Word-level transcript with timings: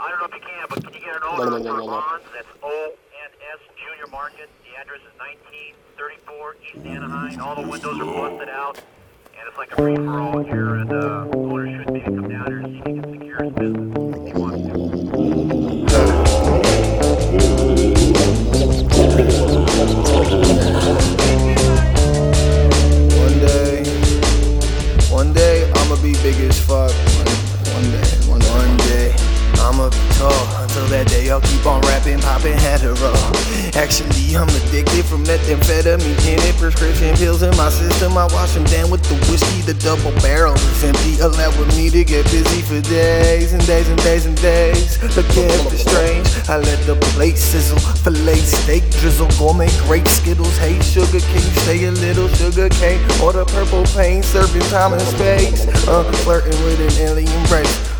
I 0.00 0.10
don't 0.10 0.20
know 0.20 0.26
if 0.26 0.34
you 0.34 0.40
can, 0.40 0.66
but 0.68 0.84
can 0.84 0.94
you 0.94 1.00
get 1.00 1.16
an 1.16 1.22
order 1.24 1.58
for 1.58 1.80
Bonds? 1.80 2.24
That's 2.32 2.46
O 2.62 2.92
and 3.24 3.32
S 3.52 3.58
Junior 3.84 4.06
Market. 4.12 4.48
The 4.62 4.80
address 4.80 5.00
is 5.00 5.10
1934 5.18 6.56
East 6.62 6.86
Anaheim. 6.86 7.40
All 7.40 7.56
the 7.60 7.68
windows 7.68 7.98
are 8.00 8.04
busted 8.04 8.48
out, 8.48 8.78
and 8.78 9.48
it's 9.48 9.58
like 9.58 9.72
a 9.72 9.76
free 9.76 9.96
for 9.96 10.20
all 10.20 10.38
here. 10.44 10.76
And 10.76 10.92
uh, 10.92 11.26
owner 11.34 11.82
should 11.82 11.90
maybe 11.92 12.04
come 12.04 12.28
down 12.28 12.46
here 12.46 12.58
and 12.58 12.74
see 12.74 12.78
if 12.78 12.86
he 12.86 13.00
can 13.00 13.12
secure 13.18 13.42
his 13.42 13.52
business 13.54 13.96
if 14.14 14.26
he 14.26 14.34
wants 14.40 14.62
to. 20.62 20.67
I'ma 29.78 29.90
be 29.90 30.02
tall. 30.18 30.34
Until 30.58 30.86
that 30.90 31.06
day 31.06 31.30
I'll 31.30 31.40
keep 31.40 31.62
on 31.64 31.80
rapping, 31.86 32.18
popping 32.18 32.58
hetero. 32.58 33.14
Actually, 33.78 34.34
I'm 34.34 34.50
addicted 34.50 35.06
from 35.06 35.22
methamphetamine 35.22 36.18
in 36.26 36.42
it. 36.42 36.56
Prescription 36.58 37.14
pills 37.14 37.42
in 37.46 37.54
my 37.54 37.70
system. 37.70 38.18
I 38.18 38.26
wash 38.34 38.58
them 38.58 38.64
down 38.64 38.90
with 38.90 39.06
the 39.06 39.14
whiskey. 39.30 39.62
The 39.62 39.78
double 39.78 40.10
barrel 40.18 40.54
is 40.58 40.82
empty, 40.82 41.22
allowing 41.22 41.70
me 41.78 41.90
to 41.90 42.02
get 42.02 42.26
busy 42.26 42.58
for 42.62 42.82
days 42.90 43.52
and 43.54 43.64
days 43.70 43.86
and 43.86 44.02
days 44.02 44.26
and 44.26 44.34
days. 44.42 44.98
Looking 45.14 45.46
at 45.46 45.62
the 45.70 45.78
strange, 45.78 46.26
I 46.50 46.58
let 46.58 46.82
the 46.82 46.98
plate 47.14 47.38
sizzle. 47.38 47.78
Filet 47.78 48.42
steak 48.42 48.82
drizzle, 48.98 49.30
gourmet 49.38 49.70
grape 49.86 50.08
skittles. 50.08 50.58
Hey, 50.58 50.74
sugar, 50.82 51.22
can 51.22 51.38
you 51.38 51.54
say 51.62 51.84
a 51.84 51.92
little 51.92 52.26
sugar 52.34 52.68
cane? 52.68 52.98
Or 53.22 53.30
the 53.30 53.46
purple 53.46 53.86
pain, 53.94 54.24
serving 54.24 54.66
time 54.74 54.92
and 54.98 55.02
space. 55.02 55.70
Uh, 55.86 56.02
flirting 56.26 56.58
with 56.66 56.82
an 56.82 57.06
alien 57.06 57.42
race. 57.46 57.97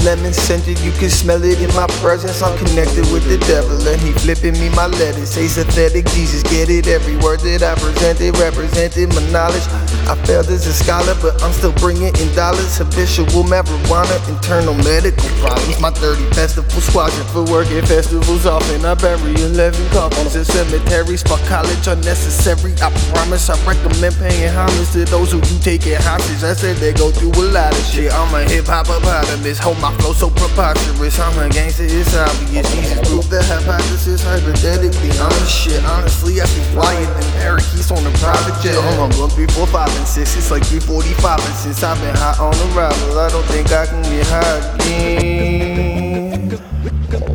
Lemon 0.00 0.32
scented, 0.32 0.78
you 0.80 0.92
can 0.92 1.10
smell 1.10 1.42
it 1.44 1.60
in 1.60 1.74
my 1.74 1.86
presence. 2.00 2.42
I'm 2.42 2.56
connected 2.58 3.04
with 3.12 3.26
the 3.28 3.38
devil, 3.46 3.76
and 3.86 4.00
he 4.00 4.12
flipping 4.12 4.54
me 4.54 4.68
my 4.70 4.86
letters. 4.86 5.30
Say 5.30 5.48
synthetic, 5.48 6.06
Jesus, 6.12 6.42
get 6.44 6.70
it. 6.70 6.86
Every 6.86 7.16
word 7.16 7.40
that 7.40 7.62
I 7.62 7.74
presented 7.74 8.36
represented 8.38 9.08
my 9.14 9.24
knowledge. 9.30 9.66
I 10.08 10.16
failed 10.26 10.48
as 10.48 10.66
a 10.66 10.72
scholar, 10.72 11.14
but 11.22 11.42
I'm 11.42 11.52
still 11.52 11.72
bringing 11.78 12.14
in 12.14 12.28
dollars. 12.34 12.76
Habitual 12.78 13.44
marijuana, 13.44 14.16
internal 14.28 14.74
medical 14.82 15.28
problems. 15.38 15.78
My 15.80 15.90
30 15.90 16.24
festival 16.34 16.80
squadron 16.80 17.26
for 17.28 17.44
working 17.50 17.82
festivals 17.86 18.46
often. 18.46 18.84
I 18.84 18.94
bury 18.94 19.34
11 19.34 19.78
coffins 19.90 20.36
in 20.36 20.44
cemeteries. 20.44 21.22
Fuck 21.22 21.40
college 21.46 21.86
unnecessary. 21.86 22.72
I 22.82 22.90
promise 23.12 23.48
I 23.50 23.56
recommend 23.66 24.14
paying 24.16 24.52
homage 24.52 24.90
to 24.92 25.04
those 25.04 25.32
who 25.32 25.38
you 25.38 25.58
taking 25.60 25.94
hostage. 25.96 26.42
I 26.42 26.54
said 26.54 26.76
they 26.76 26.92
go 26.92 27.10
through 27.10 27.32
a 27.32 27.44
lot 27.50 27.72
of 27.72 27.84
shit. 27.86 28.12
I'm 28.12 28.34
a 28.34 28.42
hip 28.48 28.66
hop 28.66 28.86
hippopotamus. 28.86 29.58
Hold 29.58 29.80
my 29.82 29.92
flow 29.98 30.12
so 30.12 30.30
preposterous. 30.30 31.18
I'm 31.18 31.36
a 31.42 31.50
gangster, 31.50 31.82
it's 31.82 32.14
obvious. 32.14 32.70
Jesus 32.70 33.08
proved 33.08 33.28
the 33.28 33.42
hypothesis. 33.42 34.22
Hypothetically 34.22 35.10
honest 35.18 35.50
shit. 35.50 35.82
Honestly, 35.84 36.40
I 36.40 36.46
be 36.46 36.62
flying 36.70 37.02
in 37.02 37.28
parakeets 37.42 37.90
on 37.90 37.98
a 38.06 38.10
private 38.22 38.54
jet. 38.62 38.78
I'm 38.78 39.10
on 39.10 39.10
one 39.18 39.34
before 39.34 39.66
five 39.66 39.90
and 39.98 40.06
six. 40.06 40.36
It's 40.36 40.52
like 40.52 40.64
345. 40.64 41.44
And 41.44 41.54
since 41.58 41.82
I've 41.82 42.00
been 42.00 42.14
hot 42.14 42.38
on 42.38 42.54
arrival, 42.70 43.18
I 43.18 43.28
don't 43.28 43.44
think 43.50 43.72
I 43.72 43.86
can 43.86 44.02
get 44.06 44.26
high 44.30 44.62
again. 44.78 46.22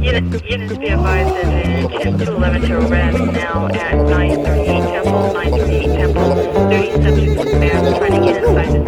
Unit, 0.01 0.49
units 0.49 0.77
be 0.77 0.87
advised 0.87 1.35
that 1.35 1.51
is 1.67 1.85
211 2.01 2.61
to 2.61 2.77
arrest 2.87 3.17
now 3.33 3.67
at 3.67 3.95
938 4.07 5.03
Temple, 5.03 5.33
938 5.33 5.97
Temple. 5.99 6.35
30 6.71 6.91
subjects 7.03 7.43
in 7.43 7.59
back 7.59 7.97
trying 7.97 8.15
to 8.15 8.19
get 8.25 8.43
inside 8.43 8.71
the 8.71 8.79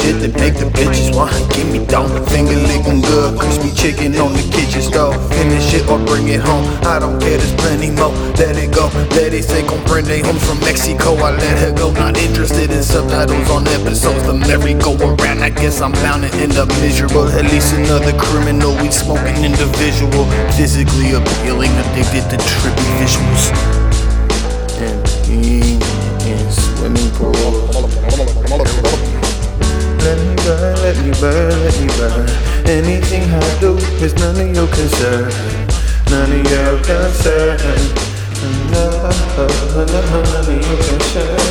shit 0.00 0.16
that 0.22 0.32
make 0.40 0.54
the 0.56 0.66
bitches 0.72 1.14
wanna 1.14 1.36
give 1.52 1.68
me 1.70 1.84
down. 1.86 2.08
Finger 2.32 2.56
licking 2.56 3.00
good, 3.02 3.38
crispy 3.38 3.70
chicken 3.72 4.16
on 4.16 4.32
the 4.32 4.44
kitchen 4.50 4.82
stove. 4.82 5.16
Finish 5.34 5.74
it 5.74 5.84
or 5.88 5.98
bring 6.08 6.28
it 6.28 6.40
home. 6.40 6.64
I 6.86 6.98
don't 6.98 7.20
care, 7.20 7.36
there's 7.38 7.54
plenty 7.54 7.90
more. 7.90 8.12
Let 8.40 8.56
it 8.56 8.72
go, 8.72 8.88
let 9.16 9.34
it 9.34 9.44
say 9.44 9.62
comprende. 9.62 10.24
Homes 10.24 10.44
from 10.46 10.58
Mexico, 10.60 11.14
I 11.20 11.30
let 11.36 11.58
her 11.58 11.72
go. 11.72 11.92
Not 11.92 12.16
interested 12.16 12.70
in 12.70 12.82
subtitles 12.82 13.50
on 13.50 13.66
episodes. 13.68 14.22
The 14.26 14.34
merry-go-around, 14.34 15.42
I 15.42 15.50
guess 15.50 15.80
I'm 15.80 15.92
bound 16.04 16.22
to 16.24 16.30
end 16.38 16.56
up 16.56 16.68
miserable. 16.80 17.28
At 17.28 17.44
least 17.52 17.74
another 17.74 18.12
criminal, 18.18 18.74
we 18.80 18.90
smoking 18.90 19.44
individual. 19.44 20.24
Physically 20.56 21.12
appealing, 21.12 21.72
addicted 21.82 22.24
to 22.30 22.36
trippy 22.38 22.88
visuals. 22.98 23.41
Me 31.12 31.20
burn, 31.20 31.70
let. 31.98 32.26
Anything 32.66 33.22
I 33.32 33.60
do 33.60 33.76
is 34.00 34.14
none 34.16 34.38
of 34.38 34.54
your 34.54 34.66
concern. 34.68 35.30
None 36.10 36.32
of 36.32 36.50
your 36.50 36.76
concern. 36.82 37.58
No, 38.70 38.84
none 39.76 39.88
of 39.92 40.48
your 40.48 40.78
concern. 40.88 41.42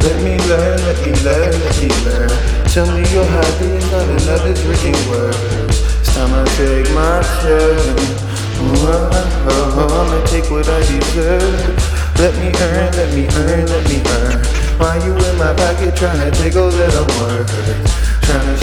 Let 0.00 0.22
me 0.22 0.38
learn, 0.48 0.78
let 0.86 0.98
me 1.04 1.12
learn, 1.22 1.52
let 1.52 1.76
me 1.82 1.88
learn. 2.04 2.30
Tell 2.68 2.86
me 2.86 3.02
your 3.12 3.26
hobby 3.26 3.66
is 3.76 3.90
not 3.90 4.08
another's 4.08 4.64
written 4.64 4.94
words. 5.10 5.80
It's 6.00 6.14
time 6.14 6.32
I 6.32 6.44
take 6.56 6.90
my 6.94 7.22
turn. 7.42 8.28
Oh, 8.60 10.10
I'ma 10.10 10.24
take 10.26 10.50
what 10.50 10.68
I 10.68 10.80
deserve. 10.80 12.18
Let 12.18 12.34
me 12.36 12.52
earn, 12.60 12.92
let 12.94 13.14
me 13.14 13.26
earn, 13.36 13.66
let 13.66 13.84
me 13.88 14.02
earn. 14.06 14.44
Why 14.78 14.96
you 15.04 15.12
in 15.14 15.38
my 15.38 15.54
pocket 15.54 15.96
trying 15.96 16.18
to 16.18 16.30
take 16.38 16.56
all 16.56 16.70
that 16.70 16.94
I'm 16.94 17.06
worth? 17.20 18.07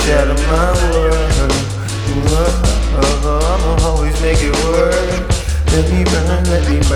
Trying 0.05 0.29
to 0.29 0.37
shatter 0.37 0.47
my 0.47 0.69
world. 0.91 1.51
Oh, 3.27 3.41
I'ma 3.41 3.89
always 3.89 4.15
make 4.21 4.37
it 4.39 4.53
work. 4.63 5.25
Let 5.73 5.85
me 5.89 6.03
burn, 6.05 6.43
let 6.45 6.63
me 6.69 6.77
burn, 6.87 6.94